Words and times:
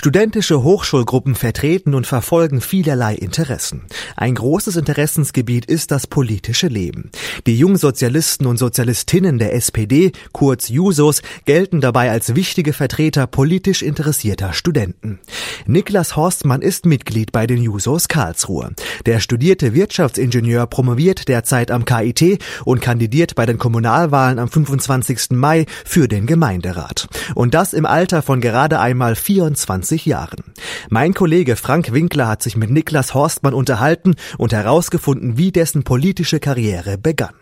Studentische 0.00 0.62
Hochschulgruppen 0.62 1.34
vertreten 1.34 1.94
und 1.94 2.06
verfolgen 2.06 2.62
vielerlei 2.62 3.14
Interessen. 3.14 3.82
Ein 4.16 4.34
großes 4.34 4.76
Interessensgebiet 4.76 5.66
ist 5.66 5.90
das 5.90 6.06
politische 6.06 6.68
Leben. 6.68 7.10
Die 7.46 7.58
Jungsozialisten 7.58 8.46
und 8.46 8.56
Sozialistinnen 8.56 9.38
der 9.38 9.54
SPD, 9.54 10.12
kurz 10.32 10.70
Jusos, 10.70 11.20
gelten 11.44 11.82
dabei 11.82 12.10
als 12.10 12.34
wichtige 12.34 12.72
Vertreter 12.72 13.26
politisch 13.26 13.82
interessierter 13.82 14.54
Studenten. 14.54 15.20
Niklas 15.66 16.16
Horstmann 16.16 16.62
ist 16.62 16.86
Mitglied 16.86 17.30
bei 17.30 17.46
den 17.46 17.60
Jusos 17.60 18.08
Karlsruhe. 18.08 18.70
Der 19.04 19.20
studierte 19.20 19.74
Wirtschaftsingenieur 19.74 20.66
promoviert 20.66 21.28
derzeit 21.28 21.70
am 21.70 21.84
KIT 21.84 22.42
und 22.64 22.80
kandidiert 22.80 23.34
bei 23.34 23.44
den 23.44 23.58
Kommunalwahlen 23.58 24.38
am 24.38 24.48
25. 24.48 25.32
Mai 25.32 25.66
für 25.84 26.08
den 26.08 26.24
Gemeinderat. 26.26 27.06
Und 27.34 27.52
das 27.52 27.74
im 27.74 27.84
Alter 27.84 28.22
von 28.22 28.40
gerade 28.40 28.80
einmal 28.80 29.14
24 29.14 29.89
20 29.90 30.06
Jahren. 30.06 30.44
Mein 30.88 31.14
Kollege 31.14 31.56
Frank 31.56 31.92
Winkler 31.92 32.28
hat 32.28 32.42
sich 32.42 32.56
mit 32.56 32.70
Niklas 32.70 33.12
Horstmann 33.12 33.54
unterhalten 33.54 34.14
und 34.38 34.52
herausgefunden, 34.52 35.36
wie 35.36 35.50
dessen 35.50 35.82
politische 35.82 36.38
Karriere 36.38 36.96
begann. 36.96 37.34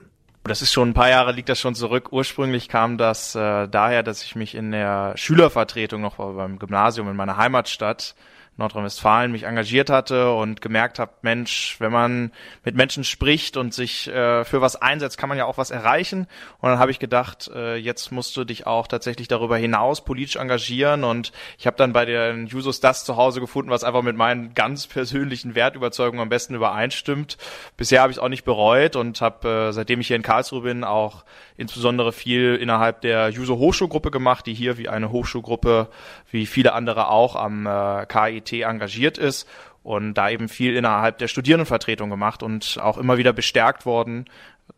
Das 0.44 0.62
ist 0.62 0.72
schon 0.72 0.90
ein 0.90 0.94
paar 0.94 1.10
Jahre 1.10 1.32
liegt 1.32 1.50
das 1.50 1.60
schon 1.60 1.74
zurück. 1.74 2.08
Ursprünglich 2.10 2.70
kam 2.70 2.96
das 2.96 3.34
äh, 3.34 3.68
daher, 3.68 4.02
dass 4.02 4.22
ich 4.22 4.34
mich 4.34 4.54
in 4.54 4.70
der 4.70 5.12
Schülervertretung 5.16 6.00
noch 6.00 6.16
beim 6.16 6.58
Gymnasium 6.58 7.10
in 7.10 7.16
meiner 7.16 7.36
Heimatstadt 7.36 8.14
Nordrhein-Westfalen 8.58 9.30
mich 9.30 9.44
engagiert 9.44 9.88
hatte 9.88 10.32
und 10.32 10.60
gemerkt 10.60 10.98
habe, 10.98 11.12
Mensch, 11.22 11.76
wenn 11.78 11.92
man 11.92 12.32
mit 12.64 12.74
Menschen 12.74 13.04
spricht 13.04 13.56
und 13.56 13.72
sich 13.72 14.08
äh, 14.08 14.44
für 14.44 14.60
was 14.60 14.76
einsetzt, 14.76 15.16
kann 15.16 15.28
man 15.28 15.38
ja 15.38 15.44
auch 15.44 15.58
was 15.58 15.70
erreichen. 15.70 16.26
Und 16.60 16.68
dann 16.68 16.80
habe 16.80 16.90
ich 16.90 16.98
gedacht, 16.98 17.50
äh, 17.54 17.76
jetzt 17.76 18.10
musst 18.10 18.36
du 18.36 18.44
dich 18.44 18.66
auch 18.66 18.88
tatsächlich 18.88 19.28
darüber 19.28 19.56
hinaus 19.56 20.04
politisch 20.04 20.36
engagieren. 20.36 21.04
Und 21.04 21.32
ich 21.56 21.66
habe 21.66 21.76
dann 21.76 21.92
bei 21.92 22.04
den 22.04 22.48
Jusos 22.48 22.80
das 22.80 23.04
zu 23.04 23.16
Hause 23.16 23.40
gefunden, 23.40 23.70
was 23.70 23.84
einfach 23.84 24.02
mit 24.02 24.16
meinen 24.16 24.54
ganz 24.54 24.88
persönlichen 24.88 25.54
Wertüberzeugungen 25.54 26.20
am 26.20 26.28
besten 26.28 26.54
übereinstimmt. 26.54 27.38
Bisher 27.76 28.02
habe 28.02 28.10
ich 28.10 28.18
es 28.18 28.22
auch 28.22 28.28
nicht 28.28 28.44
bereut 28.44 28.96
und 28.96 29.20
habe, 29.20 29.68
äh, 29.68 29.72
seitdem 29.72 30.00
ich 30.00 30.08
hier 30.08 30.16
in 30.16 30.22
Karlsruhe 30.22 30.62
bin, 30.62 30.82
auch 30.82 31.24
insbesondere 31.56 32.12
viel 32.12 32.56
innerhalb 32.56 33.02
der 33.02 33.28
Juso 33.28 33.56
Hochschulgruppe 33.56 34.10
gemacht, 34.10 34.46
die 34.46 34.54
hier 34.54 34.78
wie 34.78 34.88
eine 34.88 35.12
Hochschulgruppe, 35.12 35.88
wie 36.30 36.46
viele 36.46 36.72
andere 36.72 37.08
auch 37.08 37.36
am 37.36 37.66
äh, 37.66 38.06
KIT 38.06 38.47
engagiert 38.52 39.18
ist 39.18 39.48
und 39.82 40.14
da 40.14 40.30
eben 40.30 40.48
viel 40.48 40.76
innerhalb 40.76 41.18
der 41.18 41.28
Studierendenvertretung 41.28 42.10
gemacht 42.10 42.42
und 42.42 42.78
auch 42.82 42.98
immer 42.98 43.16
wieder 43.18 43.32
bestärkt 43.32 43.86
worden, 43.86 44.26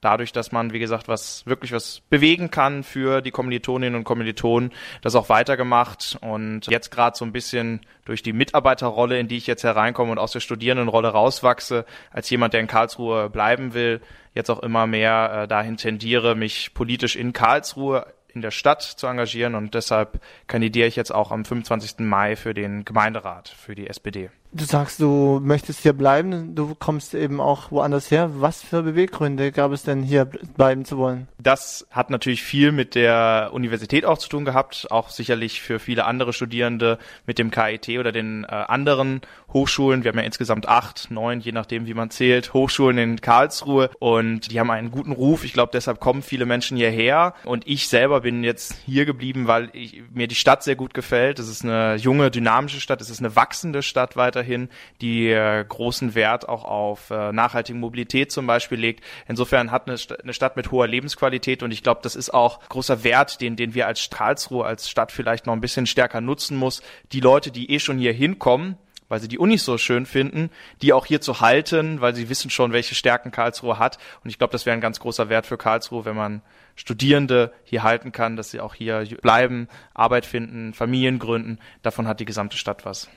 dadurch, 0.01 0.33
dass 0.33 0.53
man, 0.53 0.73
wie 0.73 0.79
gesagt, 0.79 1.09
was 1.09 1.45
wirklich 1.47 1.73
was 1.73 2.01
bewegen 2.11 2.51
kann 2.51 2.85
für 2.85 3.21
die 3.21 3.31
Kommilitoninnen 3.31 3.97
und 3.97 4.05
Kommilitonen, 4.05 4.71
das 5.03 5.15
auch 5.15 5.29
weitergemacht 5.29 6.19
und 6.21 6.67
jetzt 6.69 6.91
gerade 6.91 7.17
so 7.17 7.25
ein 7.25 7.33
bisschen 7.33 7.81
durch 8.05 8.23
die 8.23 8.33
Mitarbeiterrolle, 8.33 9.19
in 9.19 9.29
die 9.29 9.37
ich 9.37 9.47
jetzt 9.47 9.65
hereinkomme 9.65 10.13
und 10.13 10.19
aus 10.19 10.33
der 10.33 10.41
Studierendenrolle 10.41 11.09
rauswachse, 11.09 11.85
als 12.11 12.31
jemand, 12.31 12.55
der 12.55 12.61
in 12.61 12.67
Karlsruhe 12.67 13.31
bleiben 13.31 13.75
will, 13.75 14.01
jetzt 14.35 14.51
auch 14.51 14.63
immer 14.63 14.87
mehr 14.87 15.43
äh, 15.43 15.49
dahin 15.49 15.77
tendiere, 15.77 16.35
mich 16.35 16.73
politisch 16.75 17.17
in 17.17 17.33
Karlsruhe 17.33 18.07
in 18.35 18.43
der 18.43 18.51
Stadt 18.51 18.83
zu 18.83 19.07
engagieren 19.07 19.55
und 19.55 19.75
deshalb 19.75 20.21
kandidiere 20.47 20.89
ich 20.89 20.97
jetzt 20.97 21.13
auch 21.13 21.31
am 21.31 21.45
25. 21.45 21.99
Mai 22.01 22.37
für 22.37 22.55
den 22.55 22.85
Gemeinderat 22.85 23.49
für 23.49 23.75
die 23.75 23.89
SPD. 23.89 24.31
Du 24.53 24.65
sagst, 24.65 25.01
du 25.01 25.39
möchtest 25.41 25.81
hier 25.81 25.93
bleiben, 25.93 26.57
du 26.57 26.75
kommst 26.75 27.15
eben 27.15 27.41
auch 27.41 27.71
woanders 27.71 28.11
her. 28.11 28.31
Was 28.35 28.63
für 28.63 28.83
Beweggründe 28.83 29.53
gab 29.53 29.71
es 29.71 29.85
denn 29.85 30.03
hier 30.03 30.25
bleiben 30.25 30.85
zu 30.85 30.99
wollen? 30.99 31.29
Das 31.39 31.87
hat 31.93 32.11
natürlich 32.11 32.43
viel 32.43 32.73
mit 32.73 32.97
der 32.97 33.51
Universität 33.53 34.05
auch 34.05 34.19
zu 34.19 34.29
tun 34.29 34.45
gehabt, 34.45 34.89
auch 34.91 35.11
sicherlich 35.11 35.63
für 35.63 35.79
viele 35.79 36.05
andere 36.05 36.33
Studierende 36.33 36.99
mit 37.27 37.39
dem 37.39 37.53
KIT 37.53 37.91
oder 38.01 38.11
den 38.11 38.43
äh, 38.43 38.49
anderen 38.49 39.21
Hochschulen. 39.53 40.03
Wir 40.03 40.11
haben 40.11 40.19
ja 40.19 40.25
insgesamt 40.25 40.69
acht, 40.69 41.11
neun, 41.11 41.41
je 41.41 41.53
nachdem 41.53 41.87
wie 41.87 41.95
man 41.95 42.11
zählt, 42.11 42.53
Hochschulen 42.53 42.99
in 42.99 43.21
Karlsruhe 43.21 43.91
und 43.99 44.51
die 44.51 44.59
haben 44.59 44.71
einen 44.71 44.91
guten 44.91 45.13
Ruf. 45.13 45.45
Ich 45.45 45.53
glaube, 45.53 45.71
deshalb 45.73 46.01
kommen 46.01 46.23
viele 46.23 46.47
Menschen 46.47 46.77
hierher 46.77 47.35
und 47.45 47.67
ich 47.67 47.89
selber 47.89 48.23
bin 48.23 48.43
jetzt 48.45 48.75
hier 48.85 49.07
geblieben, 49.07 49.47
weil 49.47 49.71
ich, 49.73 50.03
mir 50.13 50.27
die 50.27 50.35
Stadt 50.35 50.63
sehr 50.63 50.77
gut 50.77 50.93
gefällt. 50.93 51.39
Es 51.39 51.49
ist 51.49 51.65
eine 51.65 51.97
junge, 51.97 52.31
dynamische 52.31 52.81
Stadt, 52.81 53.01
es 53.01 53.11
ist 53.11 53.21
eine 53.21 53.37
wachsende 53.37 53.83
Stadt 53.83 54.17
weiter 54.17 54.40
weiterhin, 54.41 54.69
die 55.01 55.29
äh, 55.29 55.65
großen 55.67 56.15
Wert 56.15 56.49
auch 56.49 56.65
auf 56.65 57.11
äh, 57.11 57.33
nachhaltige 57.33 57.79
Mobilität 57.79 58.33
zum 58.33 58.47
Beispiel 58.47 58.79
legt. 58.79 59.05
Insofern 59.29 59.71
hat 59.71 59.87
eine, 59.87 59.99
St 59.99 60.21
eine 60.21 60.33
Stadt 60.33 60.57
mit 60.57 60.71
hoher 60.71 60.87
Lebensqualität 60.87 61.63
und 61.63 61.71
ich 61.71 61.83
glaube, 61.83 62.01
das 62.03 62.17
ist 62.17 62.33
auch 62.33 62.61
großer 62.69 63.05
Wert, 63.05 63.41
den, 63.41 63.57
den 63.57 63.75
wir 63.75 63.87
als 63.87 64.09
Karlsruhe, 64.11 64.65
als 64.65 64.89
Stadt 64.89 65.13
vielleicht 65.13 65.47
noch 65.47 65.53
ein 65.53 65.61
bisschen 65.61 65.87
stärker 65.87 66.21
nutzen 66.21 66.57
muss. 66.57 66.83
Die 67.13 67.21
Leute, 67.21 67.51
die 67.51 67.71
eh 67.71 67.79
schon 67.79 67.99
hier 67.99 68.13
hinkommen, 68.13 68.77
weil 69.09 69.21
sie 69.21 69.29
die 69.29 69.39
Unis 69.39 69.65
so 69.65 69.77
schön 69.77 70.07
finden, 70.07 70.51
die 70.83 70.93
auch 70.93 71.05
hier 71.05 71.21
zu 71.21 71.41
halten, 71.41 72.01
weil 72.01 72.15
sie 72.15 72.29
wissen 72.29 72.49
schon, 72.49 72.73
welche 72.73 72.95
Stärken 72.95 73.33
Karlsruhe 73.33 73.79
hat. 73.79 73.99
Und 74.23 74.31
ich 74.31 74.39
glaube, 74.39 74.53
das 74.53 74.67
wäre 74.67 74.75
ein 74.75 74.81
ganz 74.81 75.01
großer 75.01 75.29
Wert 75.29 75.47
für 75.47 75.59
Karlsruhe, 75.59 76.05
wenn 76.05 76.17
man 76.17 76.43
Studierende 76.77 77.53
hier 77.65 77.83
halten 77.83 78.13
kann, 78.13 78.37
dass 78.37 78.53
sie 78.53 78.61
auch 78.61 78.75
hier 78.75 79.05
bleiben, 79.21 79.69
Arbeit 79.95 80.25
finden, 80.25 80.73
Familien 80.73 81.19
gründen. 81.19 81.59
Davon 81.83 82.07
hat 82.07 82.21
die 82.21 82.25
gesamte 82.25 82.57
Stadt 82.57 82.87
was. 82.87 83.11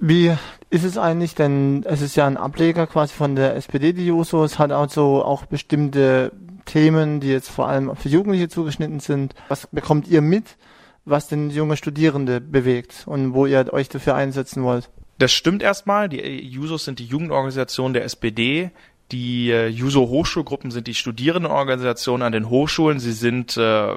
Wie 0.00 0.34
ist 0.70 0.84
es 0.84 0.98
eigentlich, 0.98 1.34
denn 1.34 1.84
es 1.84 2.02
ist 2.02 2.16
ja 2.16 2.26
ein 2.26 2.36
Ableger 2.36 2.86
quasi 2.86 3.14
von 3.14 3.36
der 3.36 3.56
SPD, 3.56 3.92
die 3.92 4.06
Juso. 4.06 4.44
Es 4.44 4.58
hat 4.58 4.70
also 4.70 5.24
auch 5.24 5.46
bestimmte 5.46 6.32
Themen, 6.66 7.20
die 7.20 7.28
jetzt 7.28 7.48
vor 7.48 7.68
allem 7.68 7.96
für 7.96 8.08
Jugendliche 8.08 8.48
zugeschnitten 8.48 9.00
sind. 9.00 9.34
Was 9.48 9.66
bekommt 9.66 10.06
ihr 10.08 10.20
mit, 10.20 10.56
was 11.04 11.28
denn 11.28 11.50
junge 11.50 11.76
Studierende 11.76 12.40
bewegt 12.40 13.04
und 13.06 13.32
wo 13.32 13.46
ihr 13.46 13.72
euch 13.72 13.88
dafür 13.88 14.14
einsetzen 14.14 14.62
wollt? 14.62 14.90
Das 15.18 15.32
stimmt 15.32 15.62
erstmal. 15.62 16.08
Die 16.08 16.20
Jusos 16.46 16.84
sind 16.84 16.98
die 16.98 17.06
Jugendorganisation 17.06 17.92
der 17.92 18.04
SPD. 18.04 18.70
Die 19.10 19.50
äh, 19.50 19.68
Juso-Hochschulgruppen 19.68 20.70
sind 20.70 20.86
die 20.86 20.94
Studierendenorganisationen 20.94 22.26
an 22.26 22.32
den 22.32 22.50
Hochschulen. 22.50 23.00
Sie 23.00 23.12
sind 23.12 23.56
äh, 23.56 23.94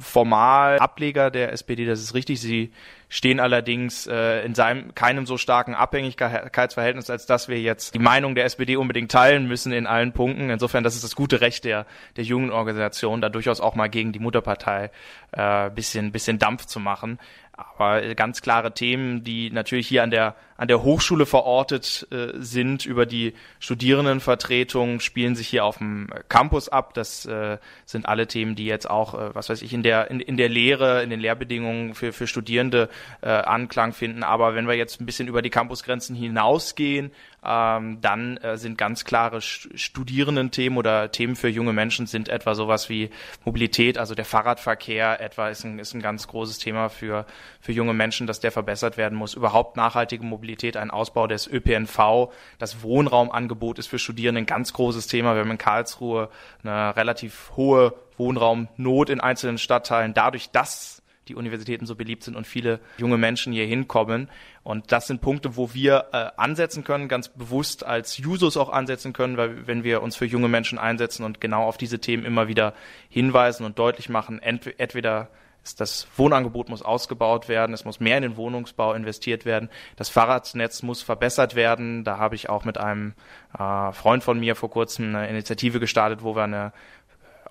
formal 0.00 0.78
Ableger 0.78 1.30
der 1.30 1.52
SPD, 1.52 1.84
das 1.84 2.00
ist 2.00 2.14
richtig. 2.14 2.40
Sie 2.40 2.72
stehen 3.08 3.40
allerdings 3.40 4.06
äh, 4.06 4.44
in 4.44 4.54
seinem 4.54 4.94
keinem 4.94 5.26
so 5.26 5.38
starken 5.38 5.74
Abhängigkeitsverhältnis, 5.74 7.08
als 7.08 7.26
dass 7.26 7.48
wir 7.48 7.60
jetzt 7.60 7.94
die 7.94 7.98
Meinung 7.98 8.34
der 8.34 8.44
SPD 8.44 8.76
unbedingt 8.76 9.10
teilen 9.10 9.48
müssen 9.48 9.72
in 9.72 9.86
allen 9.86 10.12
Punkten. 10.12 10.50
Insofern, 10.50 10.84
das 10.84 10.94
ist 10.94 11.04
das 11.04 11.14
gute 11.14 11.40
Recht 11.40 11.64
der 11.64 11.86
der 12.16 12.24
jungen 12.24 12.50
Organisation, 12.50 13.20
da 13.20 13.28
durchaus 13.28 13.60
auch 13.60 13.74
mal 13.74 13.88
gegen 13.88 14.12
die 14.12 14.18
Mutterpartei 14.18 14.90
äh, 15.32 15.70
bisschen 15.70 16.12
bisschen 16.12 16.38
Dampf 16.38 16.66
zu 16.66 16.80
machen. 16.80 17.18
Aber 17.58 18.14
ganz 18.14 18.40
klare 18.40 18.72
Themen, 18.72 19.24
die 19.24 19.50
natürlich 19.50 19.88
hier 19.88 20.04
an 20.04 20.12
der 20.12 20.36
an 20.56 20.66
der 20.66 20.82
Hochschule 20.82 21.24
verortet 21.24 22.08
äh, 22.10 22.32
sind 22.34 22.84
über 22.84 23.06
die 23.06 23.32
Studierendenvertretung, 23.60 24.98
spielen 24.98 25.36
sich 25.36 25.46
hier 25.46 25.64
auf 25.64 25.78
dem 25.78 26.08
Campus 26.28 26.68
ab. 26.68 26.94
Das 26.94 27.26
äh, 27.26 27.58
sind 27.84 28.06
alle 28.06 28.26
Themen, 28.26 28.56
die 28.56 28.66
jetzt 28.66 28.90
auch, 28.90 29.14
äh, 29.14 29.34
was 29.36 29.48
weiß 29.48 29.62
ich, 29.62 29.72
in 29.72 29.84
der 29.84 30.10
in, 30.10 30.18
in 30.18 30.36
der 30.36 30.48
Lehre, 30.48 31.04
in 31.04 31.10
den 31.10 31.20
Lehrbedingungen 31.20 31.94
für 31.94 32.12
für 32.12 32.26
Studierende 32.26 32.88
äh, 33.22 33.28
Anklang 33.28 33.92
finden. 33.92 34.24
Aber 34.24 34.56
wenn 34.56 34.66
wir 34.66 34.74
jetzt 34.74 35.00
ein 35.00 35.06
bisschen 35.06 35.28
über 35.28 35.42
die 35.42 35.50
Campusgrenzen 35.50 36.16
hinausgehen, 36.16 37.12
ähm, 37.44 38.00
dann 38.00 38.36
äh, 38.38 38.56
sind 38.56 38.76
ganz 38.76 39.04
klare 39.04 39.40
Studierendenthemen 39.40 40.76
oder 40.76 41.12
Themen 41.12 41.36
für 41.36 41.48
junge 41.48 41.72
Menschen 41.72 42.06
sind 42.06 42.28
etwa 42.28 42.56
sowas 42.56 42.88
wie 42.88 43.10
Mobilität, 43.44 43.96
also 43.96 44.16
der 44.16 44.24
Fahrradverkehr 44.24 45.20
etwa 45.20 45.48
ist 45.48 45.64
ein, 45.64 45.78
ist 45.78 45.94
ein 45.94 46.02
ganz 46.02 46.26
großes 46.26 46.58
Thema 46.58 46.88
für, 46.88 47.26
für 47.60 47.72
junge 47.72 47.94
Menschen, 47.94 48.26
dass 48.26 48.40
der 48.40 48.52
verbessert 48.52 48.96
werden 48.96 49.16
muss. 49.16 49.34
Überhaupt 49.34 49.76
nachhaltige 49.76 50.24
Mobilität, 50.24 50.76
ein 50.76 50.90
Ausbau 50.90 51.26
des 51.26 51.46
ÖPNV, 51.46 52.30
das 52.58 52.82
Wohnraumangebot 52.82 53.78
ist 53.78 53.86
für 53.86 53.98
Studierende 53.98 54.42
ein 54.42 54.46
ganz 54.46 54.72
großes 54.72 55.06
Thema. 55.06 55.34
Wir 55.34 55.42
haben 55.42 55.50
in 55.50 55.58
Karlsruhe 55.58 56.30
eine 56.62 56.96
relativ 56.96 57.52
hohe 57.56 57.94
Wohnraumnot 58.16 59.10
in 59.10 59.20
einzelnen 59.20 59.58
Stadtteilen. 59.58 60.14
Dadurch, 60.14 60.50
dass 60.50 61.02
die 61.28 61.34
Universitäten 61.34 61.86
so 61.86 61.94
beliebt 61.94 62.24
sind 62.24 62.36
und 62.36 62.46
viele 62.46 62.80
junge 62.96 63.18
Menschen 63.18 63.52
hier 63.52 63.66
hinkommen. 63.66 64.28
Und 64.62 64.92
das 64.92 65.06
sind 65.06 65.20
Punkte, 65.20 65.56
wo 65.56 65.72
wir 65.74 66.06
äh, 66.12 66.30
ansetzen 66.36 66.84
können, 66.84 67.08
ganz 67.08 67.28
bewusst 67.28 67.84
als 67.84 68.18
Jusos 68.18 68.56
auch 68.56 68.70
ansetzen 68.70 69.12
können, 69.12 69.36
weil 69.36 69.66
wenn 69.66 69.84
wir 69.84 70.02
uns 70.02 70.16
für 70.16 70.26
junge 70.26 70.48
Menschen 70.48 70.78
einsetzen 70.78 71.24
und 71.24 71.40
genau 71.40 71.64
auf 71.64 71.76
diese 71.76 72.00
Themen 72.00 72.24
immer 72.24 72.48
wieder 72.48 72.74
hinweisen 73.08 73.64
und 73.64 73.78
deutlich 73.78 74.08
machen, 74.08 74.40
entweder 74.40 75.28
das 75.74 76.06
Wohnangebot 76.16 76.68
muss 76.68 76.82
ausgebaut 76.82 77.48
werden, 77.48 77.72
es 77.72 77.84
muss 77.84 78.00
mehr 78.00 78.16
in 78.16 78.22
den 78.22 78.36
Wohnungsbau 78.36 78.92
investiert 78.94 79.44
werden, 79.44 79.68
das 79.96 80.08
Fahrradnetz 80.08 80.82
muss 80.82 81.02
verbessert 81.02 81.54
werden. 81.54 82.04
Da 82.04 82.18
habe 82.18 82.34
ich 82.34 82.48
auch 82.48 82.64
mit 82.64 82.78
einem 82.78 83.14
äh, 83.58 83.92
Freund 83.92 84.24
von 84.24 84.38
mir 84.38 84.56
vor 84.56 84.70
kurzem 84.70 85.14
eine 85.14 85.28
Initiative 85.28 85.80
gestartet, 85.80 86.22
wo 86.22 86.34
wir 86.36 86.44
eine 86.44 86.72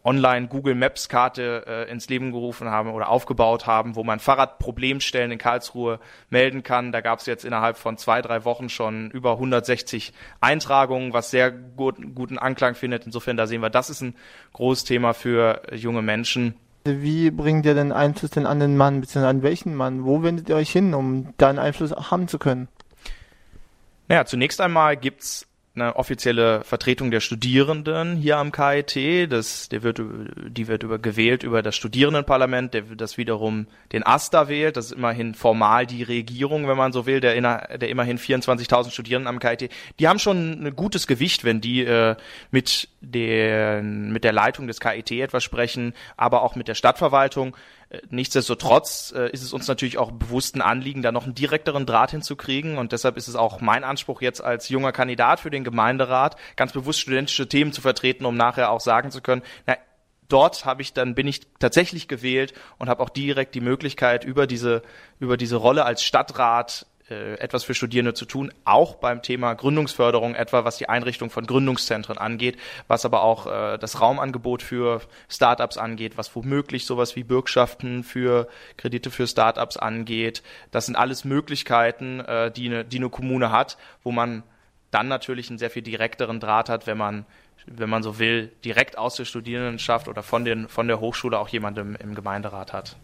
online 0.08 0.48
Google 0.48 0.74
Maps 0.74 1.10
Karte 1.10 1.66
äh, 1.68 1.92
ins 1.92 2.08
Leben 2.08 2.32
gerufen 2.32 2.70
haben 2.70 2.92
oder 2.92 3.10
aufgebaut 3.10 3.68
haben, 3.68 3.96
wo 3.96 4.06
man 4.06 4.20
Fahrradproblemstellen 4.20 5.32
in 5.32 5.38
Karlsruhe 5.38 6.00
melden 6.30 6.64
kann. 6.64 6.94
Da 6.94 7.02
gab 7.02 7.20
es 7.20 7.26
jetzt 7.26 7.44
innerhalb 7.44 7.78
von 7.78 7.98
zwei, 7.98 8.22
drei 8.22 8.46
Wochen 8.46 8.70
schon 8.70 9.12
über 9.12 9.34
160 9.34 10.14
Eintragungen, 10.40 11.12
was 11.12 11.30
sehr 11.30 11.52
gut, 11.52 11.98
guten 12.16 12.38
Anklang 12.38 12.76
findet. 12.76 13.06
Insofern, 13.06 13.36
da 13.36 13.48
sehen 13.48 13.62
wir, 13.62 13.70
das 13.70 13.90
ist 13.90 14.02
ein 14.02 14.16
großes 14.54 14.86
Thema 14.86 15.14
für 15.14 15.62
junge 15.74 16.02
Menschen. 16.02 16.56
Wie 16.88 17.32
bringt 17.32 17.66
ihr 17.66 17.74
den 17.74 17.92
Einfluss 17.92 18.32
denn 18.32 18.46
an 18.46 18.60
den 18.60 18.78
Mann, 18.78 19.02
beziehungsweise 19.02 19.30
an 19.30 19.44
welchen 19.44 19.76
Mann? 19.76 20.06
Wo 20.06 20.24
wendet 20.24 20.50
ihr 20.50 20.56
euch 20.56 20.72
hin, 20.72 20.94
um 20.94 21.34
da 21.38 21.50
einen 21.50 21.60
Einfluss 21.60 21.92
haben 21.92 22.28
zu 22.28 22.40
können? 22.40 22.68
Naja, 24.08 24.26
zunächst 24.26 24.62
einmal 24.62 24.98
gibt's 24.98 25.48
eine 25.80 25.96
offizielle 25.96 26.64
Vertretung 26.64 27.12
der 27.12 27.20
Studierenden 27.20 28.18
hier 28.18 28.38
am 28.38 28.52
KIT. 28.52 29.32
Das, 29.32 29.70
der 29.70 29.84
wird, 29.84 30.02
die 30.02 30.68
wird 30.68 30.84
über, 30.84 31.00
gewählt 31.00 31.44
über 31.44 31.62
das 31.62 31.76
Studierendenparlament, 31.76 32.74
der 32.74 32.82
das 32.82 33.18
wiederum 33.18 33.68
den 33.92 34.04
AStA 34.04 34.48
wählt. 34.50 34.78
Das 34.78 34.88
ist 34.88 34.92
immerhin 34.94 35.36
formal 35.36 35.86
die 35.86 36.04
Regierung, 36.04 36.68
wenn 36.68 36.78
man 36.78 36.92
so 36.92 37.06
will, 37.06 37.20
der, 37.20 37.36
inner, 37.36 37.68
der 37.78 37.90
immerhin 37.90 38.18
24.000 38.18 38.92
Studierenden 38.92 39.28
am 39.28 39.40
KIT. 39.40 39.72
Die 40.00 40.08
haben 40.08 40.20
schon 40.20 40.66
ein 40.66 40.76
gutes 40.76 41.08
Gewicht, 41.08 41.44
wenn 41.44 41.62
die 41.62 41.86
äh, 41.86 42.16
mit, 42.52 42.90
der, 43.02 43.82
mit 43.82 44.24
der 44.24 44.34
Leitung 44.34 44.68
des 44.68 44.80
KIT 44.80 45.12
etwas 45.12 45.44
sprechen, 45.44 45.94
aber 46.18 46.42
auch 46.42 46.56
mit 46.56 46.68
der 46.68 46.76
Stadtverwaltung. 46.76 47.56
Äh, 47.90 48.00
nichtsdestotrotz 48.10 49.14
äh, 49.16 49.30
ist 49.32 49.44
es 49.44 49.54
uns 49.54 49.68
natürlich 49.68 49.98
auch 49.98 50.12
bewusst 50.12 50.56
ein 50.56 50.62
Anliegen, 50.62 51.02
da 51.02 51.12
noch 51.12 51.24
einen 51.24 51.36
direkteren 51.36 51.86
Draht 51.86 52.12
hinzukriegen. 52.12 52.78
Und 52.78 52.92
deshalb 52.92 53.18
ist 53.18 53.28
es 53.28 53.36
auch 53.36 53.62
mein 53.62 53.84
Anspruch 53.84 54.22
jetzt 54.22 54.42
als 54.42 54.70
junger 54.70 54.92
Kandidat 54.92 55.40
für 55.40 55.50
den 55.50 55.64
Gemeinderat, 55.64 56.36
ganz 56.56 56.74
bewusst 56.74 57.00
studentische 57.00 57.48
Themen 57.48 57.72
zu 57.72 57.82
vertreten, 57.82 58.26
um 58.26 58.36
nachher 58.36 58.72
auch 58.72 58.82
sagen 58.82 59.12
zu 59.12 59.22
können, 59.22 59.42
na, 59.66 59.78
dort 60.30 60.66
habe 60.66 60.82
ich 60.82 60.94
dann 60.94 61.16
bin 61.16 61.28
ich 61.28 61.42
tatsächlich 61.60 62.08
gewählt 62.08 62.54
und 62.78 62.90
habe 62.90 63.02
auch 63.02 63.10
direkt 63.10 63.56
die 63.56 63.62
Möglichkeit 63.62 64.26
über 64.26 64.46
diese 64.46 64.82
über 65.20 65.38
diese 65.38 65.56
Rolle 65.56 65.86
als 65.86 66.04
Stadtrat 66.04 66.86
äh, 67.10 67.36
etwas 67.36 67.64
für 67.64 67.74
Studierende 67.74 68.14
zu 68.14 68.26
tun, 68.26 68.52
auch 68.66 68.96
beim 68.96 69.22
Thema 69.22 69.54
Gründungsförderung, 69.54 70.36
etwa 70.36 70.66
was 70.66 70.78
die 70.78 70.90
Einrichtung 70.90 71.30
von 71.30 71.46
Gründungszentren 71.46 72.18
angeht, 72.18 72.58
was 72.88 73.06
aber 73.06 73.24
auch 73.24 73.48
äh, 73.48 73.78
das 73.78 74.02
Raumangebot 74.02 74.62
für 74.62 75.02
Startups 75.30 75.78
angeht, 75.78 76.18
was 76.18 76.36
womöglich 76.36 76.86
sowas 76.86 77.16
wie 77.16 77.24
Bürgschaften 77.24 78.04
für 78.04 78.48
Kredite 78.76 79.10
für 79.10 79.28
Startups 79.28 79.78
angeht. 79.78 80.44
Das 80.72 80.86
sind 80.86 80.96
alles 80.96 81.24
Möglichkeiten, 81.24 82.20
äh, 82.20 82.52
die, 82.52 82.68
eine, 82.68 82.84
die 82.84 82.98
eine 82.98 83.10
Kommune 83.10 83.52
hat, 83.52 83.78
wo 84.04 84.12
man 84.12 84.44
dann 84.92 85.08
natürlich 85.08 85.50
einen 85.50 85.60
sehr 85.60 85.70
viel 85.70 85.84
direkteren 85.84 86.40
Draht 86.40 86.70
hat, 86.70 86.88
wenn 86.88 86.98
man 86.98 87.26
wenn 87.68 87.90
man 87.90 88.02
so 88.02 88.18
will, 88.18 88.52
direkt 88.64 88.98
aus 88.98 89.16
der 89.16 89.26
Studierendenschaft 89.26 90.08
oder 90.08 90.24
von, 90.24 90.46
den, 90.46 90.70
von 90.70 90.88
der 90.88 91.02
Hochschule 91.02 91.38
auch 91.38 91.50
jemanden 91.50 91.80
im, 91.80 91.96
im 91.96 92.16
Gemeinderat 92.16 92.72
hat. 92.72 92.96